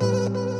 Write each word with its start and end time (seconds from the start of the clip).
Yeah, 0.00 0.59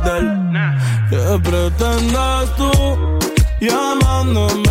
¿Qué 1.31 1.39
pretendes 1.39 2.55
tú 2.57 3.17
llamándome 3.61 4.70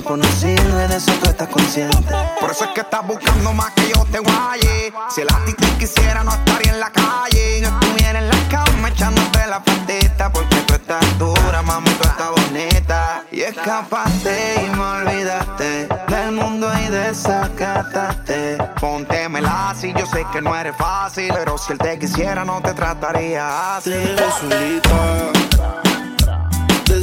tipo 0.00 0.16
no 0.16 0.24
sirve, 0.32 0.88
de 0.88 0.96
eso 0.96 1.12
tú 1.22 1.28
estás 1.28 1.48
consciente. 1.48 2.14
Por 2.40 2.50
eso 2.50 2.64
es 2.64 2.70
que 2.70 2.80
estás 2.80 3.06
buscando 3.06 3.52
más 3.52 3.70
que 3.72 3.92
yo 3.94 4.04
te 4.10 4.18
guaye. 4.18 4.92
Si 5.10 5.20
el 5.20 5.28
ti 5.44 5.52
te 5.52 5.66
quisiera, 5.78 6.24
no 6.24 6.32
estaría 6.32 6.72
en 6.72 6.80
la 6.80 6.90
calle. 6.90 7.60
No 7.60 7.68
estuviera 7.68 8.18
en 8.18 8.28
la 8.28 8.48
cama 8.48 8.88
echándote 8.88 9.46
la 9.46 9.62
patita. 9.62 10.32
Porque 10.32 10.56
tú 10.66 10.74
estás 10.74 11.18
dura, 11.18 11.62
mami, 11.62 11.90
tú 11.90 12.08
estás 12.08 12.30
bonita. 12.30 13.24
Y 13.30 13.42
escapaste 13.42 14.64
y 14.64 14.70
me 14.70 14.82
olvidaste 14.82 15.88
del 16.08 16.32
mundo 16.32 16.70
y 16.82 16.88
desacataste. 16.88 18.56
Póntemela 18.80 19.70
así, 19.70 19.92
yo 19.96 20.06
sé 20.06 20.24
que 20.32 20.40
no 20.40 20.56
eres 20.56 20.76
fácil. 20.76 21.30
Pero 21.34 21.58
si 21.58 21.72
él 21.72 21.78
te 21.78 21.98
quisiera, 21.98 22.44
no 22.44 22.62
te 22.62 22.72
trataría 22.72 23.76
así. 23.76 23.90
Te 23.90 24.30
solita. 24.40 25.89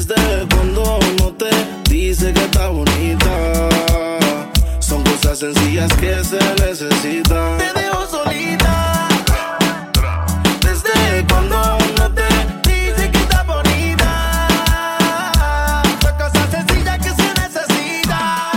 Desde 0.07 0.47
cuando 0.55 0.99
no 1.19 1.33
te 1.33 1.49
dice 1.89 2.31
que 2.31 2.39
está 2.39 2.69
bonita. 2.69 3.69
Son 4.79 5.03
cosas 5.03 5.39
sencillas 5.39 5.91
que 5.95 6.23
se 6.23 6.39
necesitan. 6.65 7.57
Te 7.57 7.73
dejo 7.77 8.07
solita. 8.07 9.07
Desde 10.61 11.25
cuando 11.27 11.77
no 11.97 12.09
te 12.13 12.23
dice 12.69 13.11
que 13.11 13.17
está 13.17 13.43
bonita. 13.43 14.47
Son 16.01 16.13
cosas 16.17 16.51
sencillas 16.51 16.97
que 16.99 17.09
se 17.09 17.33
necesitan. 17.41 18.51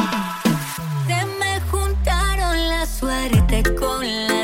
Se 1.08 1.25
me 1.41 1.61
juntaron 1.69 2.69
la 2.69 2.87
suerte 2.87 3.64
con 3.75 4.06
las 4.29 4.39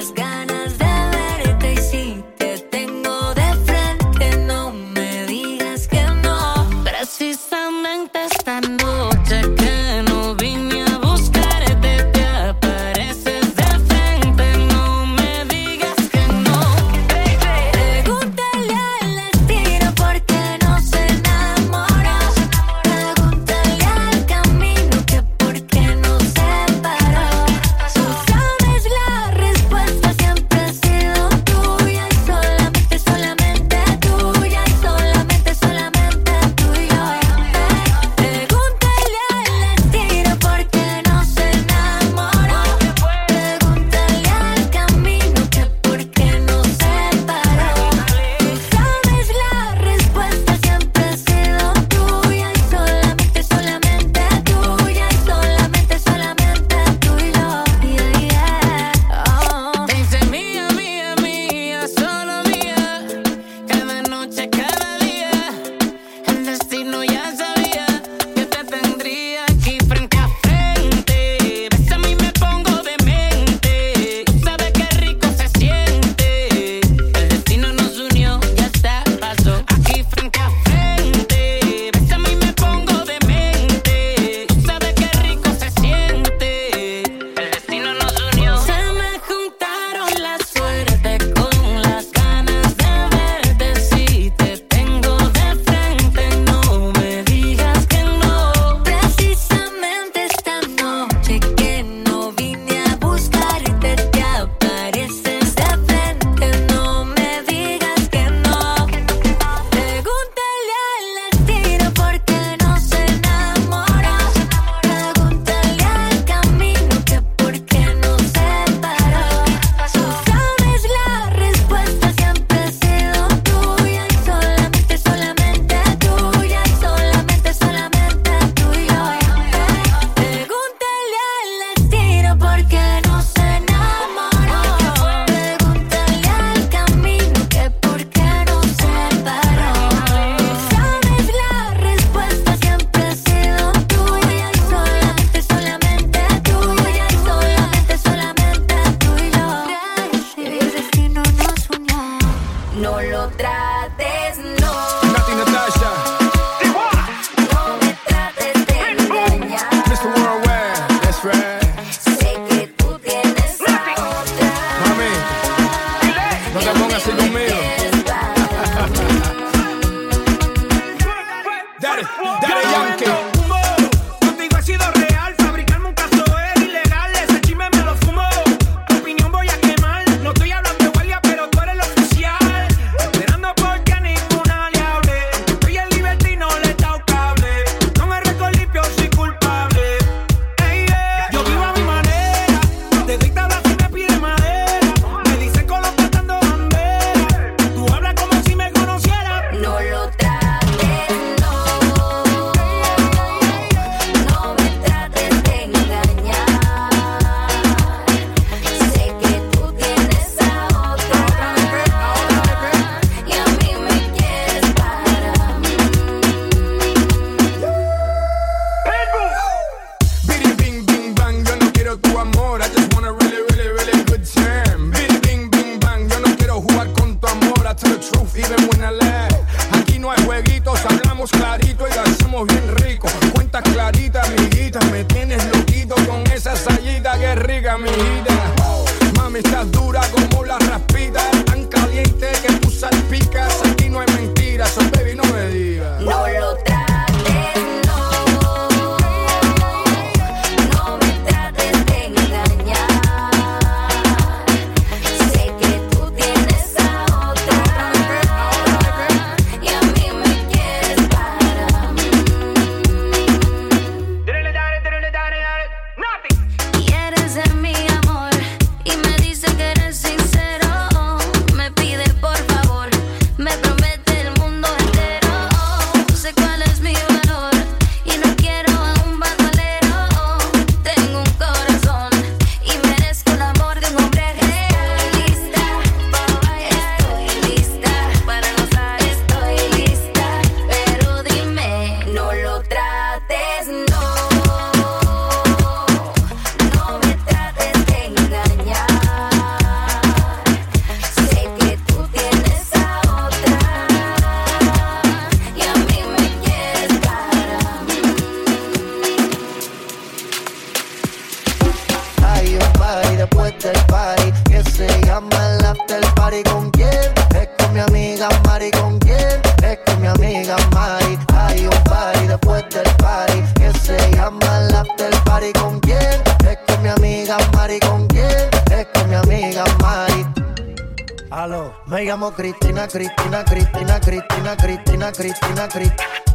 Cristina, 332.06 332.86
Cristina, 332.86 333.44
Cristina, 333.44 333.98
Cristina, 333.98 334.56
Cristina, 334.56 335.10
Cristina. 335.10 335.66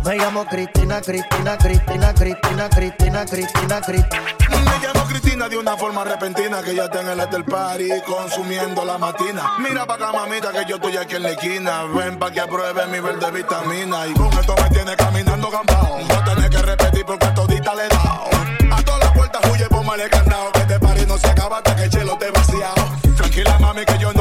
Me 0.03 0.17
llamo 0.17 0.43
Cristina, 0.45 0.99
Cristina, 0.99 1.57
Cristina, 1.57 2.13
Cristina, 2.13 2.69
Cristina, 2.69 3.25
Cristina, 3.25 3.81
Cristina. 3.81 4.21
Me 4.49 4.85
llamo 4.85 5.05
Cristina 5.07 5.47
de 5.47 5.57
una 5.57 5.77
forma 5.77 6.03
repentina 6.03 6.61
que 6.61 6.75
ya 6.75 6.85
está 6.85 6.99
en 6.99 7.17
el 7.17 7.29
del 7.29 7.45
party 7.45 7.87
consumiendo 8.05 8.83
la 8.83 8.97
matina. 8.97 9.53
Mira 9.59 9.85
pa' 9.85 9.93
acá, 9.95 10.11
mamita, 10.11 10.51
que 10.51 10.65
yo 10.67 10.75
estoy 10.75 10.97
aquí 10.97 11.15
en 11.15 11.23
la 11.23 11.29
esquina. 11.31 11.83
Ven 11.83 12.19
pa' 12.19 12.31
que 12.31 12.41
apruebe 12.41 12.87
mi 12.87 12.99
verde 12.99 13.31
vitamina. 13.31 14.07
Y 14.07 14.13
con 14.13 14.27
esto 14.33 14.53
me 14.61 14.69
tiene 14.71 14.93
caminando 14.97 15.49
gambao. 15.49 16.01
No 16.01 16.23
tenés 16.25 16.49
que 16.49 16.61
repetir 16.63 17.05
porque 17.05 17.27
todita 17.27 17.73
le 17.75 17.85
he 17.85 17.87
dado. 17.87 18.29
A 18.71 18.83
todas 18.83 18.99
las 18.99 19.11
puertas 19.13 19.41
huye, 19.49 19.67
mal 19.85 20.09
candado. 20.09 20.51
Que 20.51 20.59
este 20.59 20.79
party 20.79 21.05
no 21.05 21.17
se 21.17 21.27
acaba 21.27 21.57
hasta 21.59 21.77
que 21.77 21.83
el 21.83 21.89
chelo 21.89 22.17
te 22.17 22.29
vaciado. 22.29 22.91
Tranquila, 23.15 23.57
mami, 23.59 23.85
que 23.85 23.97
yo 23.99 24.11
no 24.11 24.20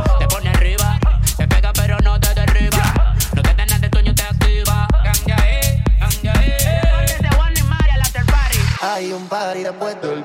Hay 9.01 9.11
un 9.13 9.27
party 9.27 9.63
después 9.63 9.99
del 9.99 10.23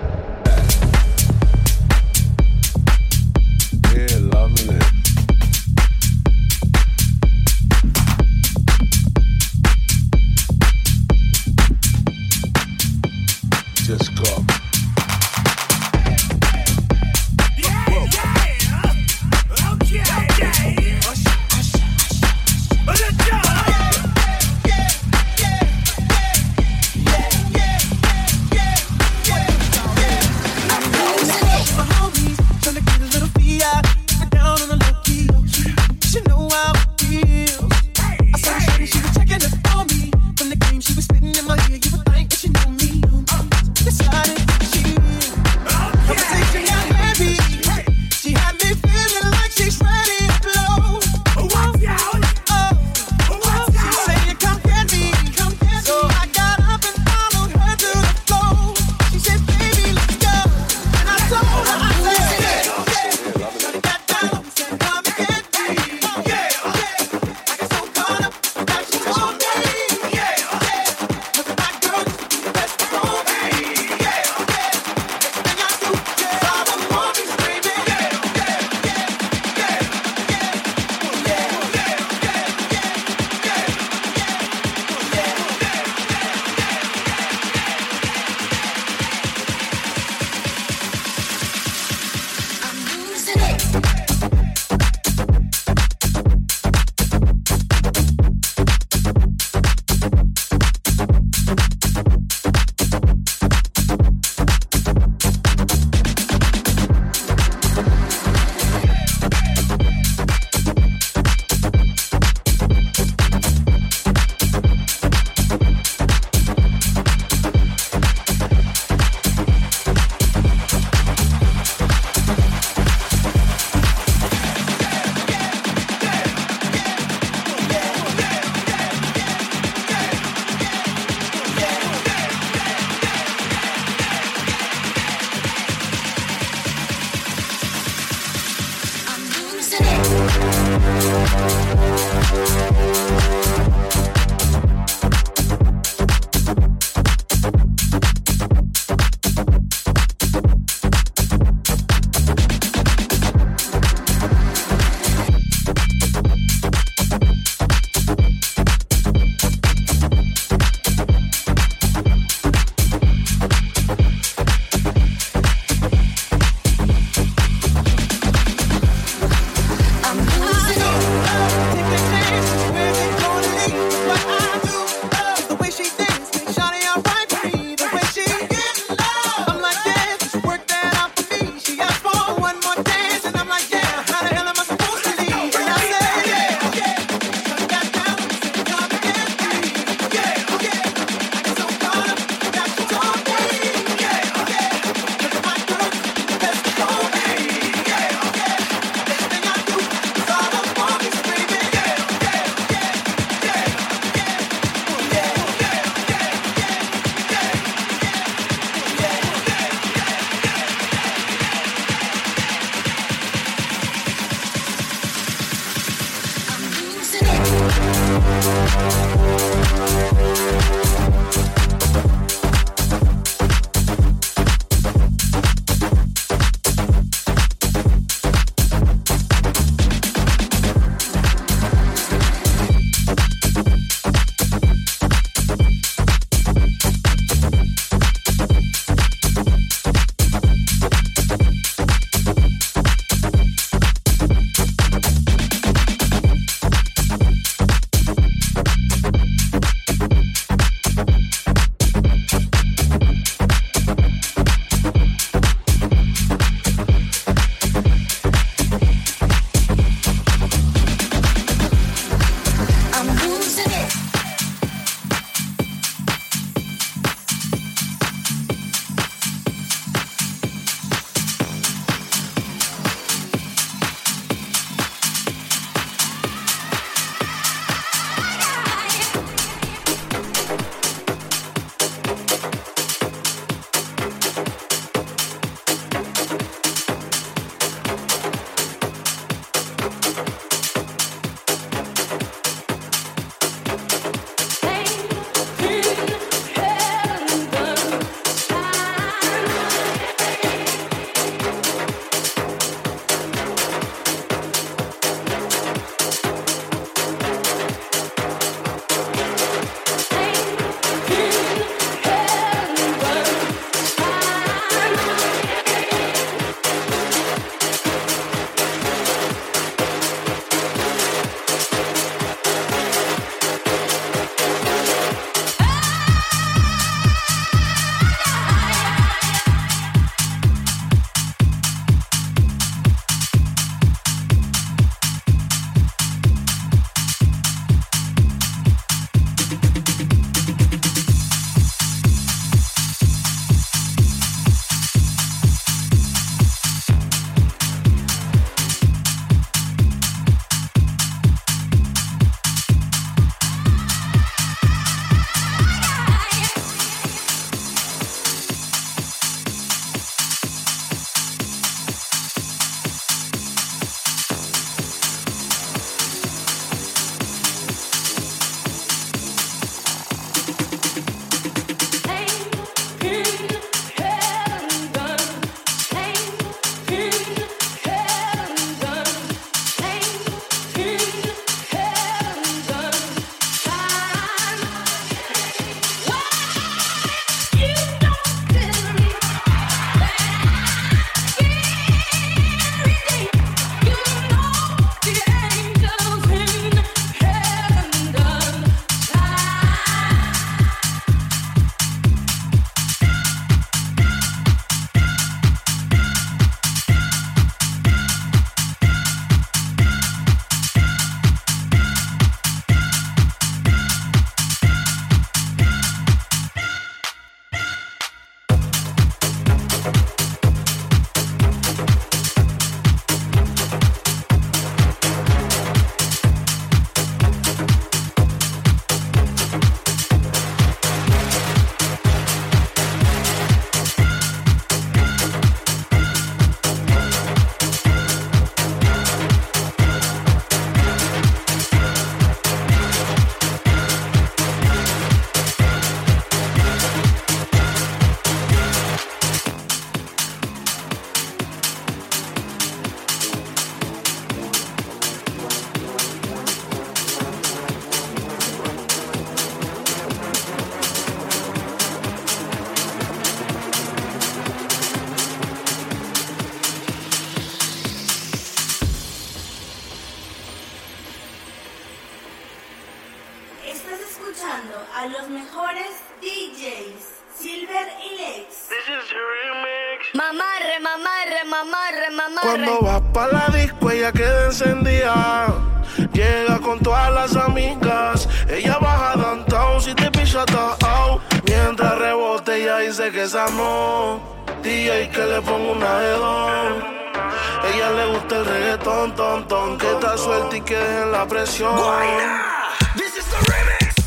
gusta 498.26 498.36
el 498.38 498.44
reggaetón, 498.46 499.14
ton, 499.14 499.48
ton. 499.48 499.78
Que 499.78 499.90
está 499.92 500.18
suelta 500.18 500.56
y 500.56 500.60
que 500.60 500.76
dejen 500.76 501.12
la 501.12 501.26
presión. 501.26 501.76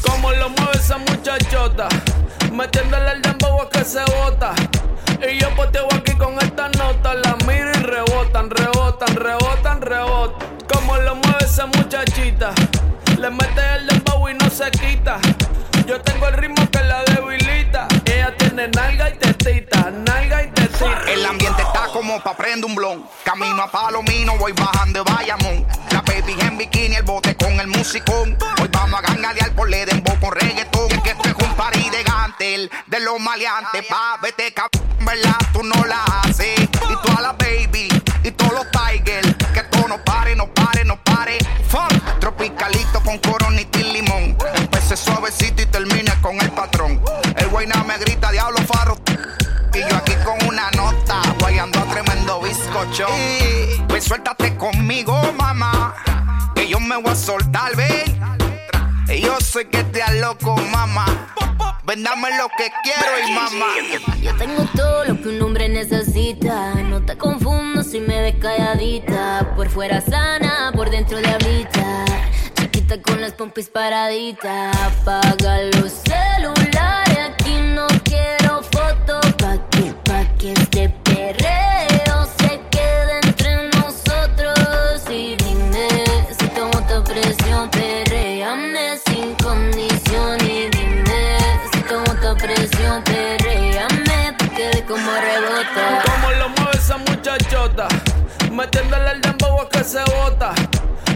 Como 0.02 0.32
lo 0.32 0.50
mueve 0.50 0.72
esa 0.74 0.98
muchachota, 0.98 1.88
metiéndole 2.52 3.12
el 3.14 3.22
dembow 3.22 3.62
a 3.62 3.70
que 3.70 3.84
se 3.84 4.02
bota. 4.04 4.54
Y 5.22 5.40
yo 5.40 5.50
poteo 5.56 5.88
aquí 5.94 6.14
con 6.18 6.34
esta 6.42 6.70
nota, 6.70 7.14
la 7.14 7.36
miro 7.48 7.70
y 7.72 7.84
rebotan, 7.84 8.50
rebotan, 8.50 9.16
rebotan, 9.16 9.82
rebotan. 9.82 10.50
Como 10.74 10.98
lo 10.98 11.16
mueve 11.16 11.46
esa 11.46 11.66
muchachita, 11.68 12.52
le 13.18 13.30
mete 13.30 13.62
el 13.76 13.88
dembow 13.88 14.30
y 14.30 14.34
no 14.34 14.50
se 14.50 14.70
quita. 14.72 15.20
Yo 15.88 16.02
tengo 16.02 16.28
el 16.28 16.34
ritmo 16.36 16.70
que 16.72 16.84
la 16.84 17.04
debilita. 17.06 17.39
Tiene 18.60 18.74
nalga 18.76 19.10
y 19.10 19.14
tetita, 19.14 19.90
nalga 19.90 20.44
y 20.44 20.48
tetita. 20.48 21.04
El 21.08 21.26
ambiente 21.26 21.62
está 21.62 21.88
como 21.94 22.22
pa' 22.22 22.36
prender 22.36 22.66
un 22.66 22.76
blon. 22.76 23.06
Camino 23.24 23.64
a 23.64 23.72
Palomino, 23.72 24.38
voy 24.38 24.52
bajando 24.52 25.02
de 25.02 25.10
Bayamón. 25.10 25.66
La 25.92 26.02
baby 26.02 26.36
en 26.42 26.58
bikini, 26.58 26.98
el 26.98 27.04
bote 27.04 27.38
con 27.38 27.58
el 27.58 27.68
musicón. 27.68 28.38
Hoy 28.62 28.68
vamos 28.70 29.00
a 29.00 29.02
gangalear 29.02 29.56
por 29.56 29.70
Ledembo 29.70 30.14
con 30.20 30.34
reggaetón. 30.34 30.92
Es 30.92 31.02
que 31.04 31.12
esto 31.12 31.30
es 31.30 31.36
un 31.36 31.56
party 31.56 31.90
de 31.90 32.04
gantel, 32.04 32.70
de 32.88 33.00
los 33.00 33.18
maleantes. 33.22 33.86
Pa' 33.86 34.18
vete 34.22 34.54
cabrón, 34.54 35.06
¿verdad? 35.06 35.38
Tú 35.54 35.64
no 35.64 35.86
la 35.86 36.04
haces. 36.04 36.60
Y 36.60 37.08
toda 37.08 37.22
la 37.22 37.32
baby, 37.32 37.88
y 38.26 38.32
todos 38.32 38.52
los 38.52 38.68
tigers. 38.72 39.36
Que 39.54 39.64
todo 39.72 39.88
no 39.88 40.04
pare, 40.04 40.36
no 40.36 40.54
pare, 40.54 40.84
no 40.84 41.02
pare. 41.02 41.38
Funk, 41.70 42.20
tropicalito 42.20 43.02
con 43.04 43.20
coronita 43.20 43.80
y 43.80 43.84
limón. 43.94 44.38
Empecé 44.56 44.98
suavecito 44.98 45.62
y 45.62 45.66
termine 45.68 46.12
con 46.22 46.42
el 46.42 46.52
patrón. 46.52 47.02
El 47.38 47.48
guayna 47.48 47.84
me 47.86 47.98
grita, 48.00 48.29
bizcocho. 52.80 53.08
Pues 53.88 54.04
suéltate 54.04 54.56
conmigo, 54.56 55.20
mamá. 55.38 55.96
Que 56.56 56.68
yo 56.68 56.80
me 56.80 56.96
voy 56.98 57.12
a 57.12 57.16
soltar, 57.16 57.76
ven. 57.76 58.20
Yo 59.22 59.40
sé 59.40 59.68
que 59.68 59.84
te 59.86 60.02
loco, 60.20 60.56
mamá. 60.72 61.06
Ven, 61.84 62.04
dame 62.04 62.30
lo 62.38 62.48
que 62.58 62.72
quiero 62.84 63.28
y 63.28 63.32
mamá. 63.32 63.66
Yo 64.22 64.36
tengo 64.38 64.64
todo 64.76 65.06
lo 65.06 65.22
que 65.22 65.30
un 65.30 65.42
hombre 65.42 65.70
necesita. 65.70 66.76
No 66.76 67.02
te 67.02 67.18
confundo 67.18 67.84
si 67.84 68.00
me 68.00 68.22
ves 68.22 68.36
calladita. 68.40 69.54
Por 69.56 69.70
fuera 69.70 70.02
sana, 70.02 70.72
por 70.76 70.90
dentro 70.90 71.18
diablita. 71.18 72.06
Chiquita 72.56 73.02
con 73.02 73.22
las 73.22 73.34
pompis 73.34 73.70
paraditas. 73.70 74.76
Apaga 74.78 75.64
los 75.80 75.92
celulares. 75.92 77.18
Aquí 77.34 77.56
no 77.74 77.88
quiero 78.04 78.62
fotos. 78.64 79.26
Pa' 79.38 79.58
que, 79.72 79.94
pa' 80.04 80.26
que 80.38 80.54
este 80.54 80.90
perreo 80.90 81.59
que 99.80 99.86
se 99.86 100.04
bota. 100.04 100.54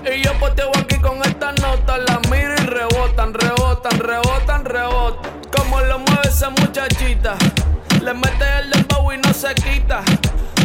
Y 0.05 0.21
yo 0.23 0.31
poteo 0.39 0.71
aquí 0.77 0.95
con 1.01 1.21
esta 1.23 1.51
nota, 1.53 1.97
la 1.97 2.19
miro 2.31 2.53
y 2.53 2.65
rebotan, 2.65 3.33
rebotan, 3.33 3.99
rebotan, 3.99 4.65
rebotan. 4.65 5.31
Como 5.55 5.81
lo 5.81 5.99
mueve 5.99 6.29
esa 6.29 6.49
muchachita, 6.49 7.35
le 8.01 8.13
mete 8.13 8.45
el 8.59 8.69
dembow 8.71 9.11
y 9.11 9.17
no 9.17 9.33
se 9.33 9.53
quita. 9.55 10.01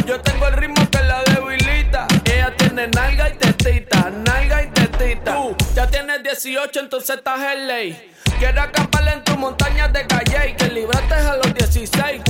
Yo 0.05 0.19
tengo 0.21 0.47
el 0.47 0.53
ritmo 0.53 0.89
que 0.89 0.99
la 1.03 1.23
debilita. 1.23 2.07
Ella 2.23 2.55
tiene 2.57 2.87
nalga 2.87 3.29
y 3.29 3.33
tetita, 3.33 4.09
nalga 4.09 4.63
y 4.63 4.67
tetita. 4.67 5.35
Ya 5.75 5.87
tienes 5.87 6.23
18, 6.23 6.79
entonces 6.79 7.17
estás 7.17 7.39
en 7.53 7.67
ley. 7.67 8.11
Quiero 8.39 8.61
acampar 8.61 9.07
en 9.07 9.23
tu 9.23 9.35
montaña 9.37 9.87
de 9.89 10.07
calle 10.07 10.49
y 10.49 10.53
que 10.55 10.67
libraste 10.67 11.13
a 11.13 11.35
los 11.35 11.53
16. 11.53 12.21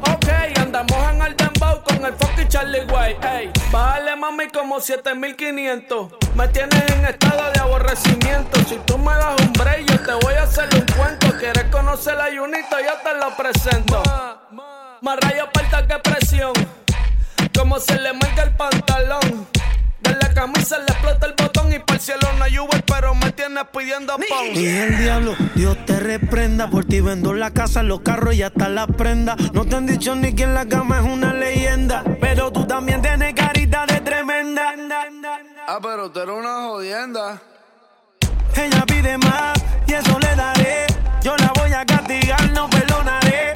Ok, 0.00 0.28
andamos 0.58 1.12
en 1.12 1.22
el 1.22 1.36
dembow 1.36 1.82
con 1.84 2.04
el 2.04 2.14
fucking 2.14 2.48
Charlie 2.48 2.84
Way. 2.86 3.16
Ey, 3.22 3.50
bájale 3.70 4.16
mami 4.16 4.48
como 4.48 4.80
7500. 4.80 6.12
Me 6.34 6.48
tienes 6.48 6.90
en 6.90 7.04
estado 7.04 7.52
de 7.52 7.60
aborrecimiento. 7.60 8.58
Si 8.68 8.76
tú 8.86 8.96
me 8.96 9.12
das 9.12 9.40
un 9.40 9.52
break, 9.52 9.86
yo 9.90 10.00
te 10.00 10.12
voy 10.24 10.34
a 10.34 10.42
hacer 10.44 10.68
un 10.74 10.86
cuento. 10.96 11.36
¿Quieres 11.38 11.64
conocer 11.64 12.16
la 12.16 12.26
Junito? 12.26 12.76
Yo 12.80 12.94
te 13.04 13.18
lo 13.18 13.36
presento. 13.36 14.02
Más 15.02 15.18
rayo 15.20 15.48
falta 15.52 15.86
que 15.86 15.98
presión. 15.98 16.52
Como 17.54 17.78
se 17.78 17.98
le 17.98 18.12
marca 18.14 18.42
el 18.42 18.54
pantalón. 18.54 19.48
La 20.20 20.34
camisa 20.34 20.78
le 20.78 20.84
explota 20.84 21.26
el 21.26 21.34
botón 21.34 21.72
y 21.72 21.78
para 21.78 21.94
el 21.94 22.00
cielo 22.00 22.28
no 22.38 22.44
hay 22.44 22.58
Uber, 22.58 22.84
pero 22.84 23.14
me 23.14 23.30
tienes 23.32 23.64
pidiendo 23.72 24.16
pon. 24.16 24.46
Y 24.54 24.66
el 24.66 24.98
diablo, 24.98 25.36
Dios 25.54 25.76
te 25.86 26.00
reprenda. 26.00 26.68
Por 26.68 26.84
ti 26.84 27.00
vendo 27.00 27.34
la 27.34 27.52
casa, 27.52 27.82
los 27.82 28.00
carros 28.00 28.34
y 28.34 28.42
hasta 28.42 28.68
la 28.68 28.86
prenda. 28.86 29.36
No 29.52 29.64
te 29.64 29.76
han 29.76 29.86
dicho 29.86 30.14
ni 30.14 30.34
que 30.34 30.44
en 30.44 30.54
la 30.54 30.66
cama 30.66 30.98
es 30.98 31.04
una 31.04 31.32
leyenda. 31.32 32.02
Pero 32.20 32.50
tú 32.52 32.66
también 32.66 33.02
tienes 33.02 33.34
carita 33.34 33.86
de 33.86 34.00
tremenda. 34.00 34.74
Ah, 35.66 35.78
pero 35.82 36.10
tú 36.10 36.20
eres 36.20 36.34
una 36.34 36.54
jodienda. 36.62 37.40
Ella 38.56 38.84
pide 38.86 39.18
más 39.18 39.52
y 39.86 39.92
eso 39.92 40.18
le 40.18 40.34
daré. 40.34 40.86
Yo 41.22 41.36
la 41.36 41.52
voy 41.54 41.72
a 41.72 41.84
castigar, 41.84 42.50
no 42.52 42.68
perdonaré. 42.70 43.52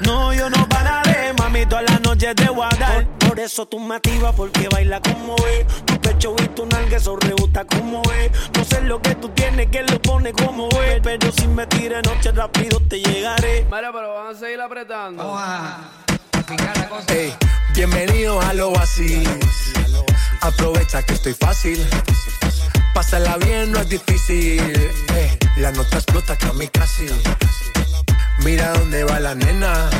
No, 0.00 0.32
yo 0.32 0.50
no 0.50 0.68
pararé, 0.68 1.32
mami, 1.38 1.64
las 1.64 1.82
noches 1.82 1.93
te 2.32 2.44
a 2.44 2.68
dar. 2.78 3.06
Por, 3.18 3.28
por 3.28 3.40
eso 3.40 3.66
tú 3.66 3.78
me 3.80 3.96
activas, 3.96 4.34
porque 4.34 4.68
baila 4.68 5.00
como 5.00 5.34
es. 5.36 5.66
Tu 5.84 6.00
pecho 6.00 6.34
y 6.42 6.48
tu 6.48 6.64
nalga, 6.64 6.96
eso 6.96 7.16
rebota 7.16 7.64
como 7.66 8.02
es. 8.12 8.30
No 8.56 8.64
sé 8.64 8.80
lo 8.82 9.02
que 9.02 9.14
tú 9.16 9.28
tienes, 9.30 9.66
que 9.68 9.82
lo 9.82 10.00
pone 10.00 10.32
como 10.32 10.68
es. 10.82 11.00
Pero 11.02 11.32
si 11.32 11.48
me 11.48 11.66
tires 11.66 12.02
noche 12.04 12.32
rápido 12.32 12.80
te 12.88 13.00
llegaré. 13.00 13.64
Mira, 13.64 13.92
pero 13.92 14.14
van 14.14 14.34
a 14.34 14.38
seguir 14.38 14.60
apretando. 14.60 15.36
Ey, 17.08 17.34
bienvenidos 17.74 18.42
a 18.44 18.54
lo 18.54 18.78
así. 18.78 19.24
Aprovecha 20.40 21.02
que 21.02 21.14
estoy 21.14 21.34
fácil. 21.34 21.84
Pásala 22.94 23.36
bien, 23.38 23.72
no 23.72 23.80
es 23.80 23.88
difícil. 23.88 24.60
Ey, 25.14 25.38
la 25.56 25.72
nota 25.72 25.96
explota 25.96 26.36
que 26.36 26.46
a 26.46 26.52
mí 26.52 26.68
casi. 26.68 27.06
Mira 28.44 28.72
dónde 28.72 29.04
va 29.04 29.20
la 29.20 29.34
nena. 29.34 29.90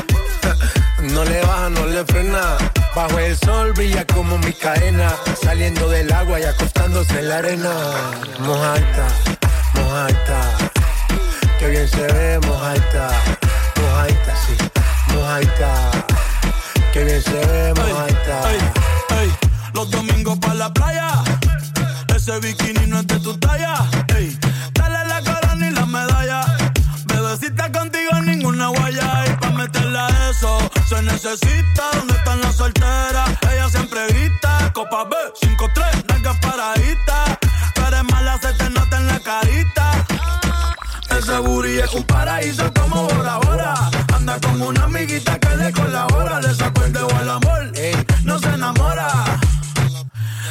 No 1.13 1.23
le 1.23 1.41
baja, 1.41 1.69
no 1.69 1.85
le 1.85 2.03
frena. 2.05 2.57
Bajo 2.95 3.19
el 3.19 3.37
sol 3.37 3.73
brilla 3.73 4.05
como 4.05 4.37
mi 4.39 4.53
cadena. 4.53 5.13
Saliendo 5.41 5.89
del 5.89 6.11
agua 6.11 6.39
y 6.39 6.43
acostándose 6.43 7.19
en 7.19 7.29
la 7.29 7.37
arena. 7.37 7.73
Mojaita, 8.39 9.07
mojaita. 9.73 10.57
Qué 11.59 11.69
bien 11.69 11.87
se 11.87 12.07
ve, 12.13 12.39
mojaita. 12.47 13.09
Mojaita, 13.81 14.33
sí, 14.45 14.55
mojaita. 15.13 15.91
Qué 16.93 17.03
bien 17.03 17.21
se 17.21 17.31
ve, 17.31 17.73
ey, 19.21 19.31
los 19.73 19.89
domingos 19.91 20.37
para 20.39 20.55
la 20.55 20.73
playa. 20.73 21.23
Ese 22.15 22.39
bikini 22.39 22.87
no 22.87 22.99
es 22.99 23.07
de 23.07 23.19
tu 23.19 23.37
talla. 23.37 23.94
Necesita. 31.35 31.91
¿Dónde 31.93 32.13
están 32.13 32.41
las 32.41 32.55
solteras? 32.55 33.29
Ella 33.51 33.69
siempre 33.69 34.07
grita. 34.07 34.71
Copa 34.73 35.05
B, 35.05 35.15
5-3, 35.41 36.05
nalgas 36.07 36.37
paraditas. 36.39 37.37
Tú 37.73 37.81
eres 37.87 38.03
mala, 38.11 38.37
se 38.39 38.53
te 38.53 38.69
nota 38.69 38.97
en 38.97 39.07
la 39.07 39.19
carita. 39.19 40.05
Ese 41.09 41.39
booty 41.39 41.79
es 41.79 41.93
un 41.93 42.03
paraíso 42.03 42.71
como 42.73 43.03
Bora 43.07 43.37
Bora. 43.37 43.73
Anda 44.13 44.39
con 44.39 44.61
una 44.61 44.83
amiguita 44.83 45.39
que 45.39 45.55
le 45.55 45.71
colabora. 45.71 46.41
Le 46.41 46.53
sacó 46.53 46.83
el 46.83 46.93
dedo 46.93 47.09
al 47.15 47.29
amor, 47.29 47.71
no 48.23 48.39
se 48.39 48.49
enamora. 48.49 49.09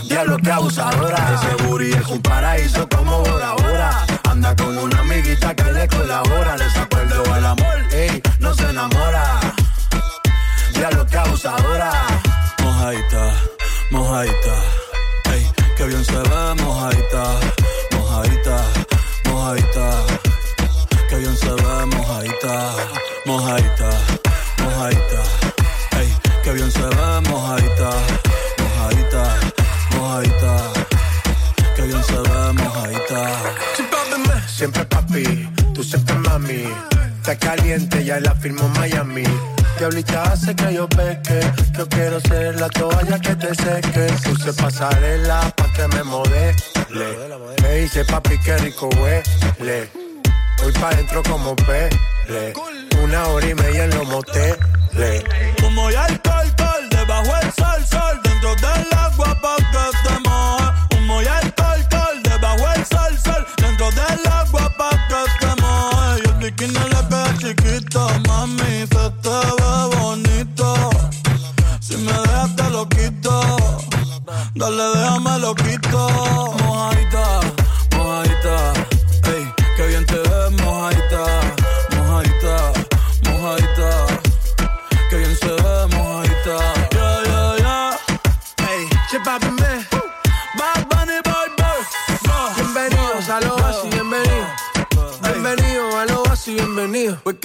Diablo 0.08 0.36
que 0.38 0.50
abusadora. 0.50 1.34
Ese 1.34 1.62
booty 1.64 1.92
es 1.92 2.06
un 2.08 2.20
paraíso 2.22 2.88
como 2.88 3.20
Bora 3.20 3.52
Bora. 3.52 4.06
Anda 4.30 4.54
con 4.56 4.76
una 4.76 5.00
amiguita 5.00 5.54
que 5.54 5.72
le 5.72 5.88
colabora. 5.88 6.56
Le 6.56 6.70
mojadita. 14.14 14.56
Ey, 15.32 15.50
que 15.76 15.84
bien 15.86 16.04
se 16.04 16.12
ve 16.12 16.54
mojadita, 16.62 17.40
mojadita, 17.96 18.56
mojadita. 19.24 19.86
Que 21.08 21.16
bien 21.16 21.36
se 21.36 21.50
ve 21.50 21.86
mojadita, 21.86 22.54
mojadita, 23.26 23.90
mojadita. 24.62 25.20
Ey, 25.98 26.08
que 26.44 26.52
bien 26.52 26.70
se 26.70 26.86
ve 26.96 27.20
mojadita, 27.28 27.90
mojadita, 28.62 29.22
mojadita. 29.96 30.52
Que 31.74 31.82
bien 31.82 32.04
se 32.04 32.18
ve 32.28 32.52
mojadita. 32.52 33.20
Siempre 34.46 34.84
papi, 34.84 35.48
tú 35.74 35.82
siempre 35.82 36.14
mami. 36.14 36.64
Está 37.16 37.36
caliente, 37.36 38.04
ya 38.04 38.20
la 38.20 38.34
firmó 38.36 38.68
Miami 38.68 39.24
Diablita 39.84 40.22
hace 40.22 40.56
que 40.56 40.72
yo 40.72 40.88
peque. 40.88 41.40
Yo 41.76 41.86
quiero 41.86 42.18
ser 42.18 42.58
la 42.58 42.70
toalla 42.70 43.20
que 43.20 43.36
te 43.36 43.54
seque. 43.54 44.06
Puse 44.24 44.54
pasarela 44.54 45.52
pa' 45.54 45.70
que 45.74 45.86
me 45.88 46.02
modele. 46.04 46.56
Me 47.62 47.74
dice 47.80 48.02
papi 48.06 48.38
que 48.38 48.56
rico 48.56 48.88
huele. 48.96 49.90
Voy 50.62 50.72
pa' 50.72 50.88
dentro 50.94 51.22
como 51.24 51.54
pele. 51.56 52.54
Una 53.02 53.26
hora 53.26 53.46
y 53.46 53.54
media 53.54 53.84
en 53.84 53.90
los 53.90 54.08
moteles. 54.08 55.22
Como 55.60 55.90
ya 55.90 56.06
el 56.06 56.18
col, 56.22 56.88
debajo 56.88 57.36
el 57.42 57.52
sol, 57.52 57.84
sol, 57.84 58.20
dentro 58.24 58.54
del 58.56 58.86
agua 58.96 59.23
mami, 68.34 68.86
se 68.92 69.04
te 69.22 69.36
ve 69.58 69.96
bonito. 69.96 70.90
Si 71.80 71.96
me 71.96 72.12
dejas 72.12 72.56
te 72.56 72.70
lo 72.70 72.88
quito, 72.88 73.34
dale 74.54 74.84
déjame 74.94 75.38
lo 75.38 75.54
quito. 75.54 76.00
Mojadita, 76.58 77.24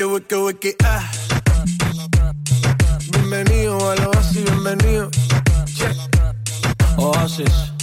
Wiki, 0.09 0.35
wiki, 0.35 0.35
wiki, 0.35 0.75
ah. 0.83 1.11
Bienvenido 3.11 3.91
a 3.91 3.95
lo 3.95 4.11
así, 4.17 4.41
bienvenido. 4.43 5.11
Che, 5.77 5.91
Oasis, 6.97 7.73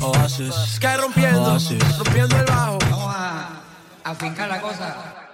Oasis. 0.00 0.54
Sky 0.76 0.96
rompiendo, 0.98 1.42
Oasis. 1.42 1.98
rompiendo 1.98 2.36
el 2.38 2.44
bajo. 2.46 2.78
Vamos 2.90 3.14
a 3.14 3.60
afincar 4.04 4.48
la 4.48 4.60
cosa. 4.60 5.25